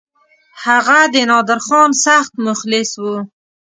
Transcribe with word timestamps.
هغه 0.65 0.99
د 1.13 1.15
نادرخان 1.29 1.89
سخت 2.05 2.33
مخلص 2.45 2.89
وو. 3.03 3.15